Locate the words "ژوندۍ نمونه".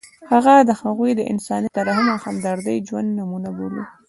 2.87-3.49